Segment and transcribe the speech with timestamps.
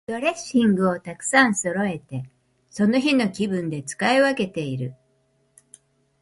[0.07, 2.27] ドレッシングをたくさんそろえて、
[2.71, 4.95] その日の気分で使い分けている。